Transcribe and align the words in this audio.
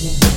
Yeah. 0.00 0.27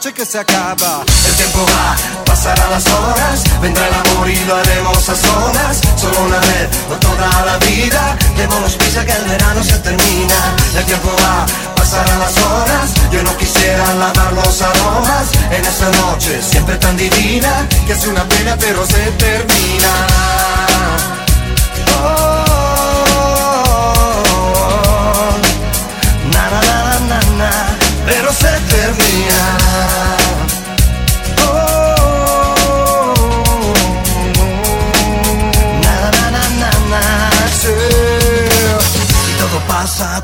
Noche 0.00 0.14
que 0.14 0.24
se 0.24 0.38
acaba. 0.38 1.04
El 1.28 1.34
tiempo 1.34 1.66
va, 1.76 2.24
pasarán 2.24 2.70
las 2.70 2.86
horas, 2.86 3.44
vendrá 3.60 3.86
el 3.86 3.94
amor 3.94 4.30
y 4.30 4.44
lo 4.46 4.56
haremos 4.56 5.08
a 5.10 5.14
solas. 5.14 5.80
Solo 5.96 6.20
una 6.24 6.38
vez 6.38 6.68
o 6.90 6.94
toda 6.94 7.28
la 7.44 7.58
vida, 7.58 8.16
démonos 8.34 8.76
prisa 8.76 9.04
que 9.04 9.12
el 9.12 9.24
verano 9.24 9.62
se 9.62 9.78
termina. 9.80 10.38
El 10.74 10.84
tiempo 10.86 11.10
va, 11.22 11.44
pasarán 11.76 12.18
las 12.18 12.34
horas, 12.38 12.90
yo 13.12 13.22
no 13.22 13.36
quisiera 13.36 13.92
lavar 13.94 14.32
los 14.32 14.62
aromas 14.62 15.26
en 15.50 15.64
esta 15.66 15.90
noche 15.90 16.40
siempre 16.40 16.76
tan 16.76 16.96
divina, 16.96 17.68
que 17.86 17.92
es 17.92 18.06
una 18.06 18.26
pena 18.26 18.56
pero 18.58 18.86
se 18.86 19.04
termina. 19.18 20.69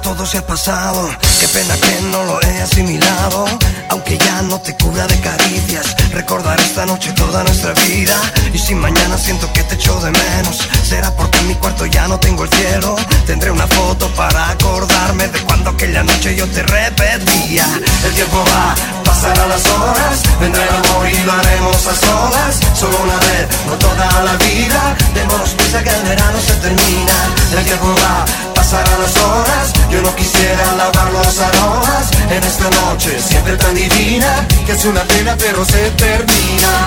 Todo 0.06 0.24
se 0.24 0.38
ha 0.38 0.46
pasado. 0.46 1.10
Qué 1.40 1.48
pena 1.48 1.74
que 1.78 2.00
no 2.12 2.22
lo 2.22 2.40
he 2.40 2.62
asimilado. 2.62 3.44
Aunque 3.88 4.16
ya 4.16 4.40
no 4.42 4.60
te 4.60 4.76
cubra 4.76 5.04
de 5.08 5.18
caricias, 5.18 5.96
recordar 6.12 6.60
esta 6.60 6.86
noche 6.86 7.10
toda 7.12 7.42
nuestra 7.42 7.72
vida. 7.72 8.14
Y 8.52 8.58
si 8.58 8.76
mañana 8.76 9.18
siento 9.18 9.52
que 9.52 9.64
te 9.64 9.74
echo 9.74 9.98
de 10.00 10.12
menos, 10.12 10.58
será 10.84 11.10
porque 11.10 11.38
en 11.38 11.48
mi 11.48 11.54
cuarto 11.56 11.86
ya 11.86 12.06
no 12.06 12.20
tengo 12.20 12.44
el 12.44 12.50
cielo. 12.50 12.94
Tendré 13.26 13.50
una 13.50 13.66
foto 13.66 14.06
para 14.14 14.50
acordarme 14.50 15.26
de 15.26 15.40
cuando 15.40 15.70
aquella 15.70 16.04
noche 16.04 16.36
yo 16.36 16.46
te 16.50 16.62
repetía. 16.62 17.66
El 18.04 18.12
tiempo 18.12 18.44
va, 18.44 18.76
pasarán 19.04 19.48
las 19.48 19.66
horas, 19.66 20.22
vendrá 20.40 20.62
el 20.62 20.74
amor 20.84 21.10
y 21.10 21.18
lo 21.24 21.32
haremos 21.32 21.84
a 21.84 21.94
solas. 21.96 22.60
Solo 22.78 22.96
una 23.02 23.18
vez, 23.26 23.48
no 23.66 23.72
toda 23.72 24.22
la 24.22 24.36
vida. 24.36 24.96
Démonos 25.14 25.50
prisa 25.50 25.82
que 25.82 25.90
el 25.90 26.02
verano 26.02 26.38
se 26.46 26.54
termina. 26.54 27.14
El 27.58 27.64
tiempo 27.64 27.92
va, 28.02 28.24
pasarán 28.66 29.00
las 29.00 29.16
horas. 29.16 29.72
Yo 29.90 30.02
no 30.02 30.14
quisiera 30.16 30.72
lavar 30.76 31.12
los 31.12 31.38
aromas 31.38 32.10
en 32.30 32.42
esta 32.42 32.68
noche, 32.70 33.16
siempre 33.20 33.56
tan 33.56 33.74
divina, 33.74 34.44
que 34.66 34.72
es 34.72 34.84
una 34.84 35.02
pena 35.02 35.36
pero 35.38 35.64
se 35.64 35.90
termina. 35.90 36.86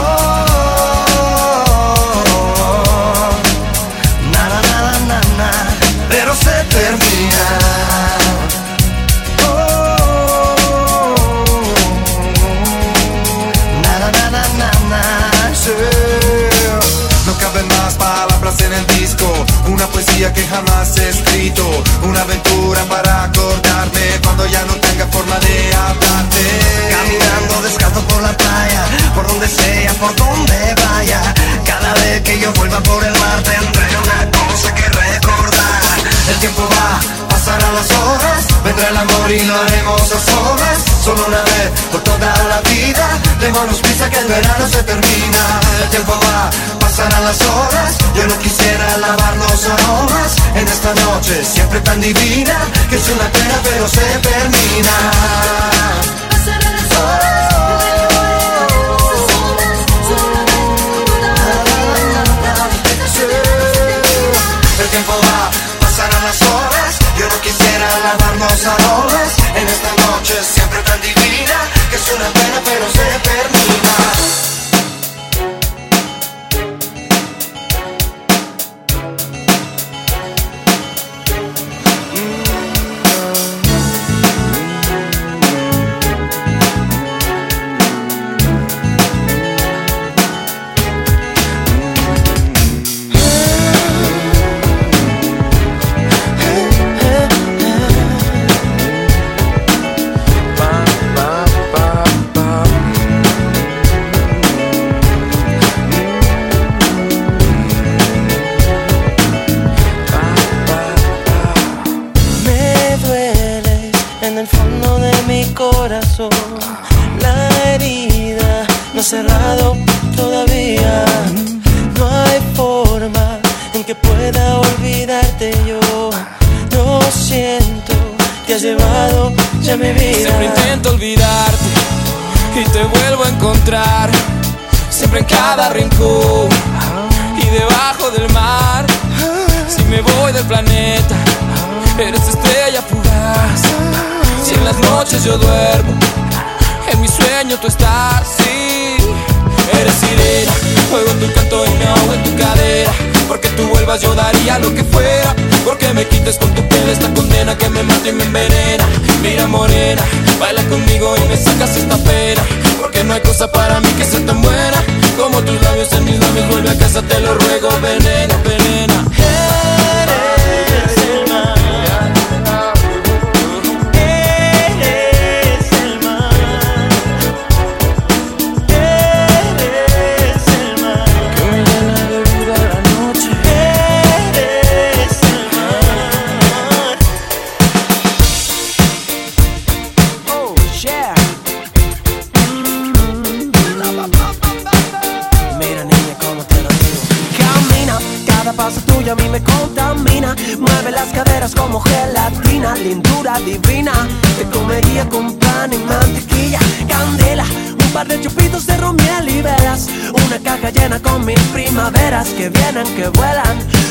Oh, 0.00 0.44
na, 4.32 4.48
na, 4.48 4.60
na, 4.60 4.98
na, 5.08 5.20
na, 5.38 5.50
pero 6.10 6.34
se 6.34 6.64
termina. 6.76 7.27
Que 20.18 20.44
jamás 20.48 20.96
he 20.98 21.10
escrito, 21.10 21.62
una 22.02 22.22
aventura 22.22 22.82
para 22.86 23.24
acordarme 23.24 24.00
cuando 24.24 24.46
ya 24.46 24.64
no 24.64 24.74
tenga 24.74 25.06
forma 25.06 25.38
de 25.38 25.74
hablarte. 25.74 26.42
Caminando 26.90 27.62
descalzo 27.62 28.00
por 28.02 28.22
la 28.22 28.36
playa, 28.36 28.84
por 29.14 29.28
donde 29.28 29.46
sea, 29.46 29.92
por 29.94 30.14
donde 30.16 30.74
vaya. 30.74 31.22
Cada 31.64 31.94
vez 31.94 32.22
que 32.22 32.40
yo 32.40 32.52
vuelva 32.54 32.80
por 32.80 33.04
el 33.04 33.12
mar 33.12 33.40
tendré 33.44 33.86
una 33.96 34.30
cosa 34.32 34.74
que 34.74 34.88
recordar. 34.88 35.82
El 36.30 36.36
tiempo 36.40 36.68
va, 36.68 37.28
pasarán 37.28 37.74
las 37.76 37.90
horas, 37.92 38.46
vendrá 38.68 38.88
el 38.88 38.96
amor 38.96 39.30
y 39.30 39.44
lo 39.44 39.54
haremos 39.62 40.02
a 40.02 40.18
solas. 40.30 40.78
Solo 41.04 41.24
una 41.26 41.42
vez 41.50 41.68
por 41.90 42.00
toda 42.02 42.30
la 42.52 42.60
vida, 42.70 43.06
démonos 43.40 43.78
prisa 43.80 44.10
que 44.10 44.18
el 44.18 44.26
verano 44.26 44.64
se 44.68 44.82
termina. 44.82 45.42
El 45.82 45.88
tiempo 45.90 46.12
va, 46.26 46.50
pasarán 46.78 47.24
las 47.24 47.40
horas, 47.40 47.90
yo 48.14 48.26
no 48.26 48.38
quisiera 48.38 48.86
lavar 48.98 49.36
los 49.36 49.64
aromas 49.64 50.30
en 50.54 50.68
esta 50.68 50.92
noche 51.06 51.44
siempre 51.44 51.80
tan 51.80 52.00
divina, 52.00 52.56
que 52.90 52.96
es 52.96 53.08
una 53.08 53.28
pena 53.36 53.54
pero 53.62 53.88
se 53.88 54.06
termina. 54.28 54.96
Pasarán 56.30 56.74
las 56.78 56.90
horas, 56.98 57.38
El 64.80 64.88
tiempo 64.90 65.12
va, 65.12 65.27
no 67.78 67.84
quisiera 67.84 67.98
lavar 68.00 68.36
los 68.36 69.37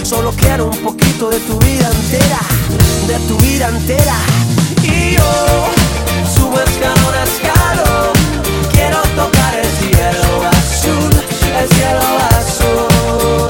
Solo 0.04 0.32
quiero 0.32 0.68
un 0.68 0.78
poquito 0.78 1.30
de 1.30 1.40
tu 1.42 1.58
vida 1.60 1.90
entera 1.90 2.40
De 3.08 3.20
tu 3.28 3.38
vida 3.38 3.70
entera 3.70 4.16
Y 4.84 5.16
yo 5.16 5.68
subo 6.36 6.60
escalón 6.60 7.14
a 7.14 7.24
escalón 7.24 8.14
Quiero 8.72 9.02
tocar 9.16 9.56
el 9.56 9.70
cielo 9.80 10.48
azul 10.50 11.12
El 11.62 11.70
cielo 11.76 12.02
azul 12.40 13.48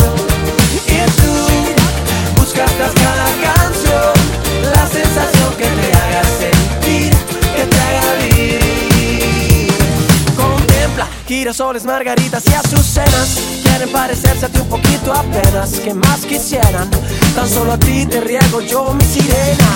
y 0.87 1.05
tú 1.21 2.41
buscas 2.41 2.71
cada 2.93 3.25
canción 3.43 4.37
la 4.73 4.87
sensación 4.87 5.53
que 5.57 5.65
te 5.65 5.97
haga 5.97 6.23
sentir, 6.23 7.13
que 7.55 7.65
te 7.65 7.79
haga 7.81 8.13
vivir. 8.23 9.67
Contempla 10.35 11.07
girasoles, 11.27 11.83
margaritas 11.83 12.43
y 12.47 12.53
azucenas. 12.53 13.37
Quieren 13.63 13.89
parecerse 13.89 14.45
a 14.45 14.49
ti 14.49 14.56
poquito 14.67 15.13
apenas. 15.13 15.71
que 15.79 15.93
más 15.93 16.21
quisieran? 16.21 16.89
Tan 17.35 17.49
solo 17.49 17.73
a 17.73 17.77
ti 17.77 18.05
te 18.05 18.21
riego 18.21 18.61
yo 18.61 18.93
mi 18.93 19.03
sirena. 19.03 19.69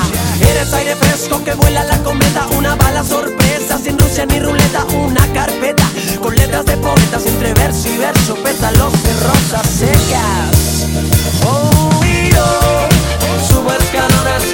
Eres 0.49 0.73
aire 0.73 0.95
fresco 0.95 1.43
que 1.43 1.53
vuela 1.53 1.83
la 1.83 1.97
cometa. 1.99 2.47
Una 2.57 2.75
bala 2.75 3.03
sorpresa 3.03 3.77
sin 3.77 3.97
Rusia 3.97 4.25
ni 4.25 4.39
ruleta. 4.39 4.85
Una 5.05 5.25
carpeta 5.33 5.83
con 6.21 6.35
letras 6.35 6.65
de 6.65 6.77
poetas 6.77 7.25
entre 7.25 7.53
verso 7.53 7.87
y 7.89 7.97
verso. 7.97 8.35
Pétalos 8.35 8.93
de 9.03 9.13
rosas 9.27 9.67
secas. 9.67 10.87
Oh, 11.45 12.03
y 12.05 12.29
yo 12.29 13.47
subo 13.47 13.71
escalones 13.73 14.53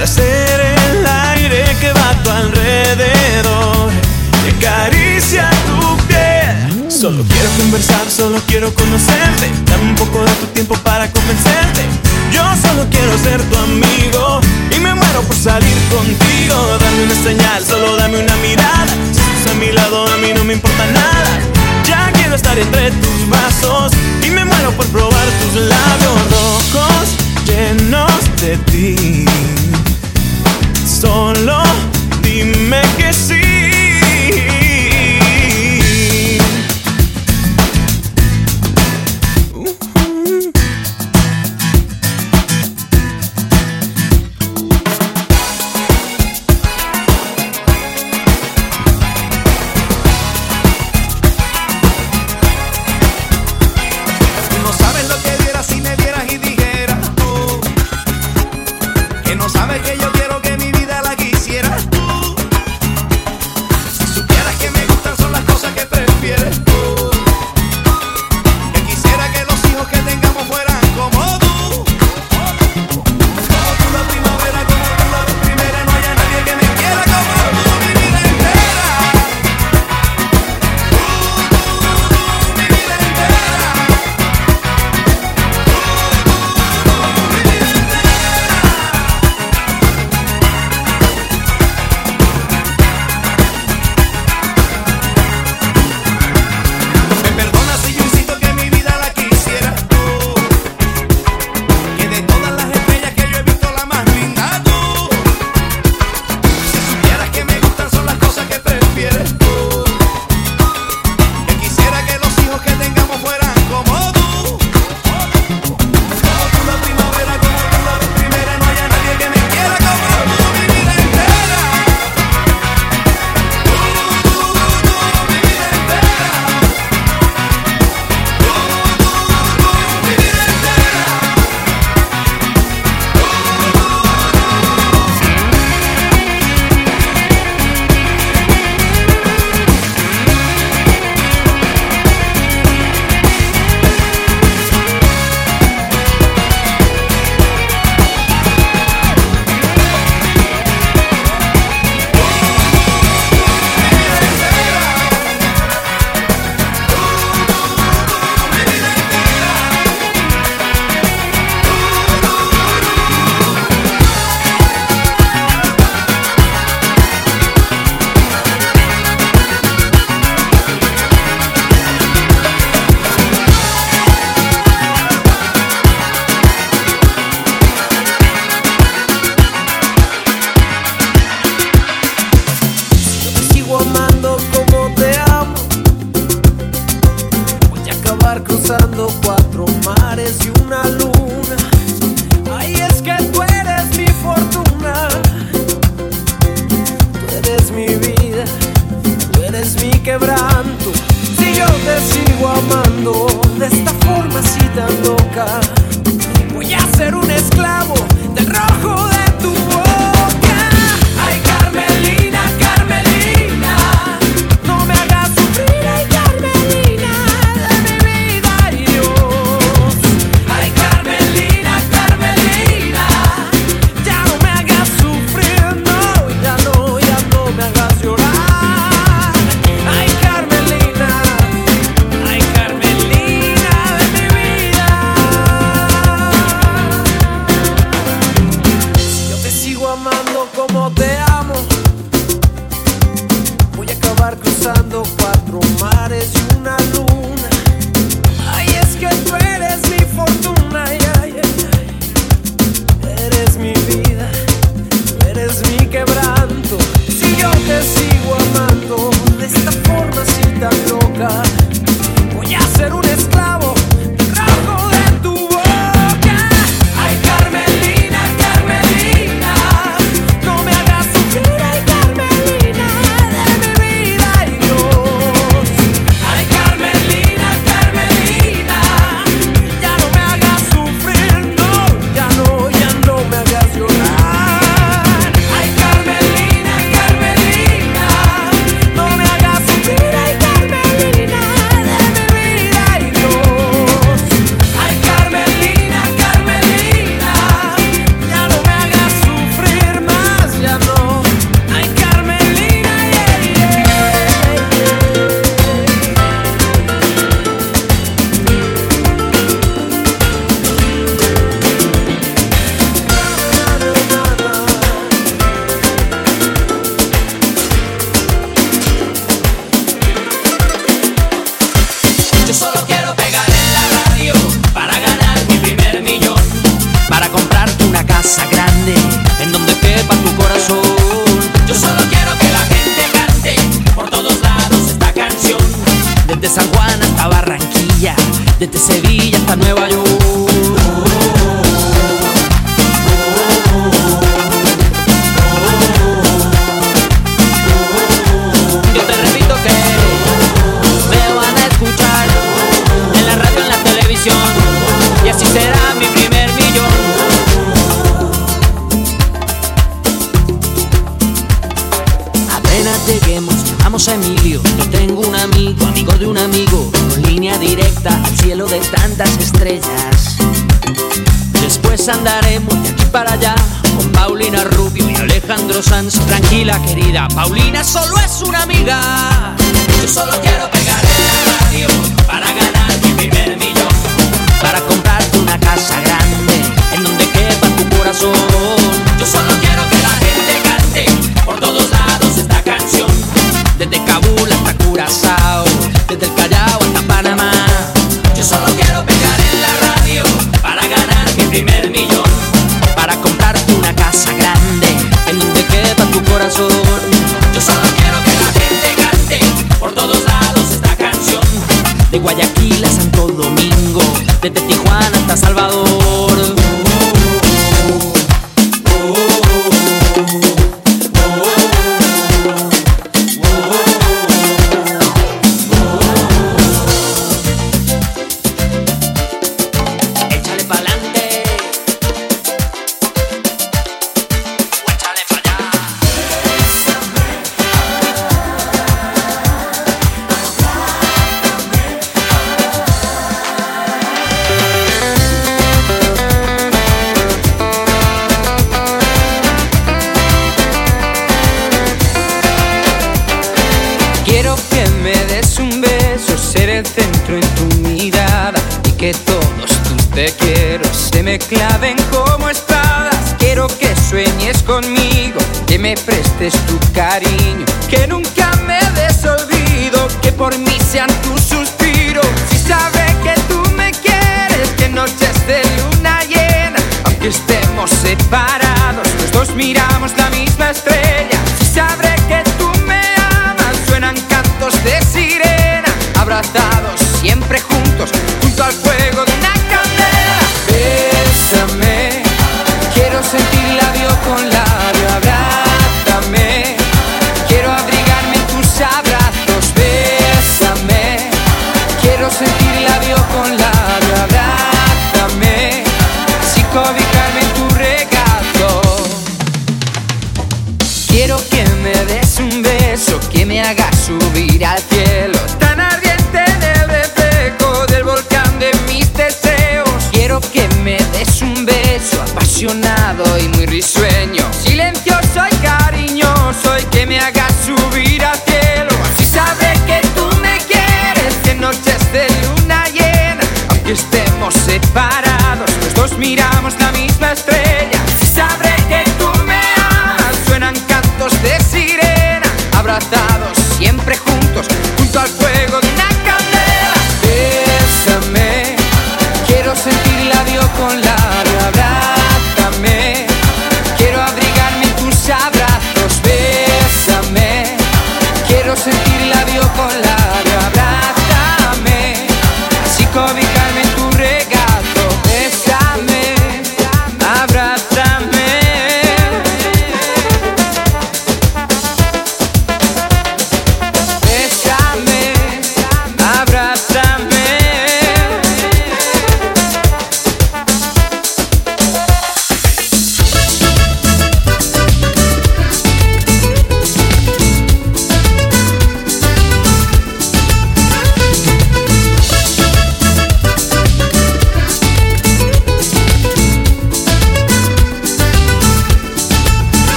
para 0.00 0.12
ser 0.12 0.60
el 0.60 1.06
aire 1.06 1.76
que 1.78 1.92
va 1.92 2.08
a 2.08 2.22
tu 2.22 2.30
alrededor 2.30 3.90
y 4.46 4.56
acaricia 4.56 5.50
tu 5.66 5.94
piel. 6.08 6.90
Solo 6.90 7.22
quiero 7.28 7.50
conversar, 7.58 8.08
solo 8.08 8.40
quiero 8.46 8.72
conocerte. 8.72 9.50
Dame 9.66 9.90
un 9.90 9.94
poco 9.96 10.24
de 10.24 10.32
tu 10.40 10.46
tiempo 10.54 10.74
para 10.76 11.10
convencerte. 11.12 11.82
Yo 12.32 12.42
solo 12.62 12.86
quiero 12.90 13.12
ser 13.18 13.42
tu 13.42 13.58
amigo 13.58 14.40
y 14.74 14.80
me 14.80 14.94
muero 14.94 15.20
por 15.20 15.36
salir 15.36 15.76
contigo. 15.90 16.56
Dame 16.80 17.02
una 17.02 17.22
señal, 17.22 17.62
solo 17.62 17.96
dame 17.96 18.24
una 18.24 18.36
mirada. 18.36 18.86
Si 19.12 19.20
estás 19.20 19.52
a 19.52 19.58
mi 19.58 19.70
lado, 19.70 20.06
a 20.06 20.16
mí 20.16 20.32
no 20.34 20.44
me 20.44 20.54
importa 20.54 20.86
nada. 20.94 21.40
Ya 21.86 22.10
quiero 22.14 22.36
estar 22.36 22.58
entre 22.58 22.90
tus 22.90 23.28
brazos 23.28 23.92
y 24.26 24.30
me 24.30 24.46
muero 24.46 24.70
por 24.72 24.86
probar 24.86 25.28
tus 25.42 25.60
labios 25.60 26.18
rojos 26.30 27.20
llenos 27.44 28.40
de 28.40 28.56
ti. 28.72 29.26
Solo 31.00 31.62
dime 32.22 32.82
que 32.98 33.10
sí. 33.10 33.39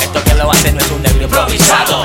Esto 0.00 0.24
que 0.24 0.34
lo 0.34 0.50
hacen 0.50 0.74
no 0.74 0.80
es 0.80 0.90
un 0.90 1.02
negro 1.02 1.24
improvisado. 1.24 2.04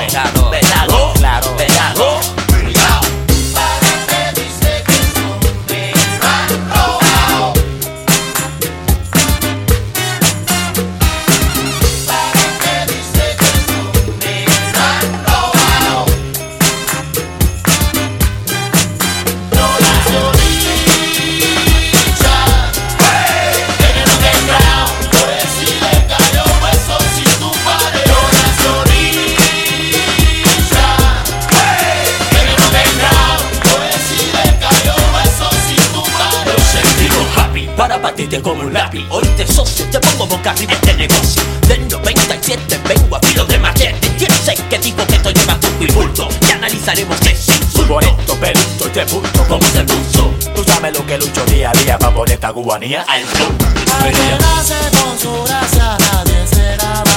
cubanía 52.52 53.02
al 53.08 53.22
Al 53.22 54.12
que 54.12 54.38
nace 54.40 54.74
con 54.98 55.18
su 55.18 55.42
gracia 55.44 55.96
nadie 55.98 56.46
será 56.46 57.11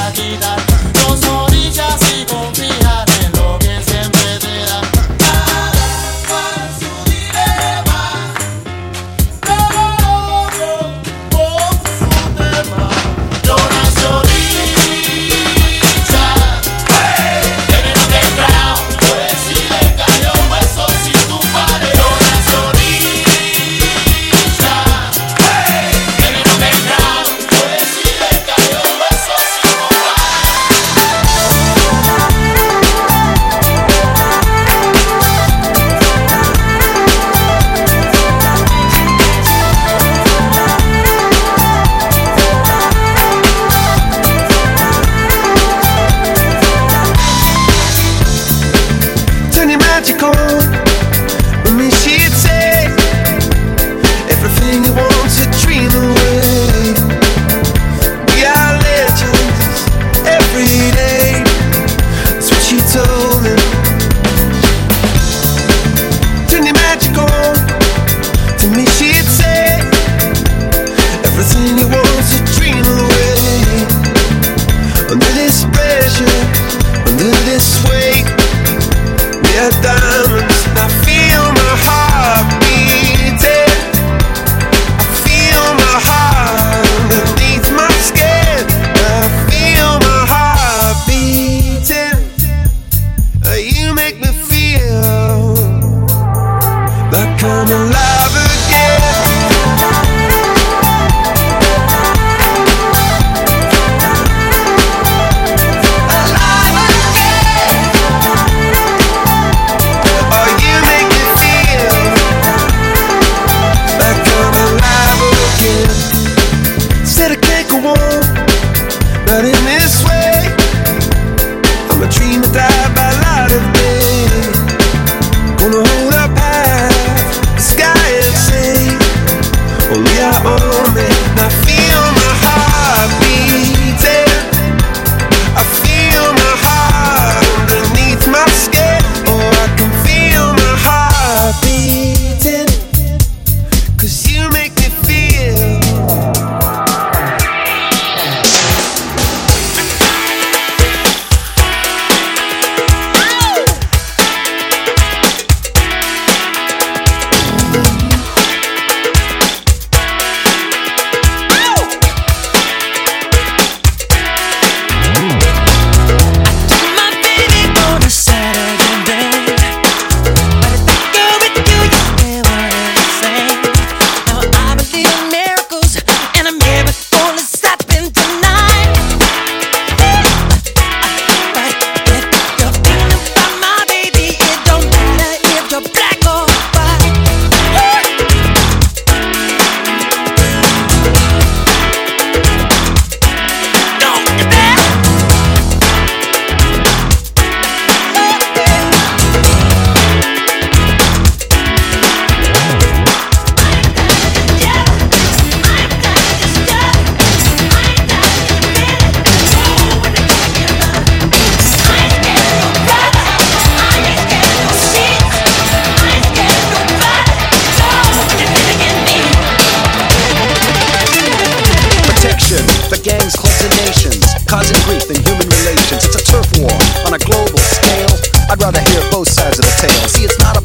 both 229.26 229.34
sides 229.34 229.60
of 229.60 229.66
the 229.66 229.88
tale. 229.88 230.08
See, 230.08 230.24
it's 230.24 230.38
not 230.40 230.58
about 230.58 230.65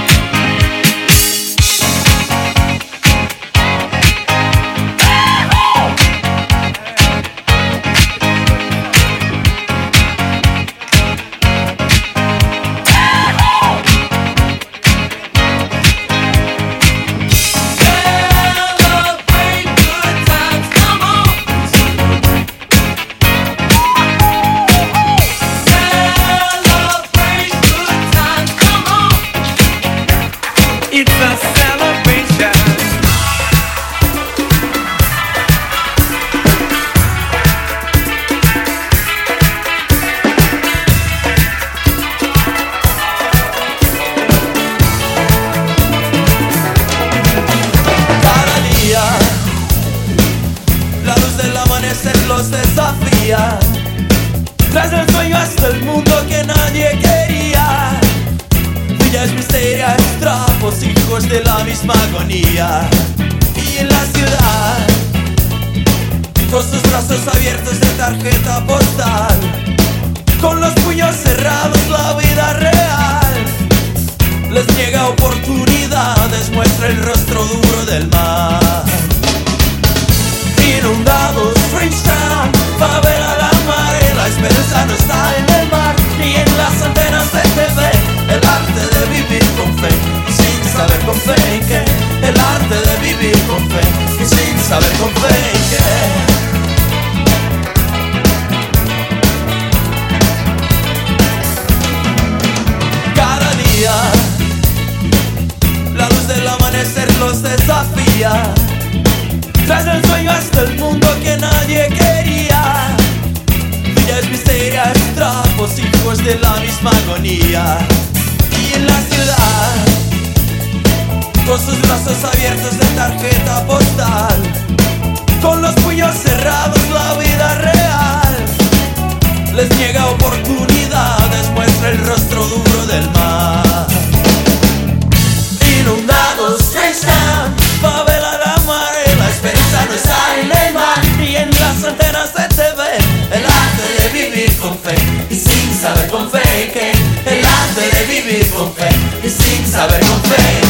saber 149.71 150.01
con 150.01 150.21
fe. 150.23 150.60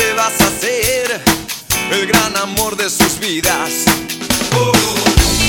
siempre 0.00 0.14
vas 0.14 0.40
a 0.40 0.60
ser 0.60 1.20
el 1.92 2.06
gran 2.06 2.36
amor 2.36 2.76
de 2.76 2.88
sus 2.88 3.18
vidas. 3.18 3.84
Uh. 4.52 5.39